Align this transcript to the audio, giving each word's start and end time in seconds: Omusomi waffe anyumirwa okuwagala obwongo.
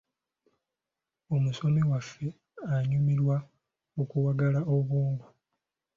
Omusomi 1.35 1.81
waffe 1.89 2.27
anyumirwa 2.73 3.37
okuwagala 4.01 4.59
obwongo. 4.75 5.27